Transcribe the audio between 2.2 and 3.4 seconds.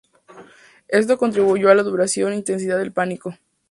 e intensidad del pánico.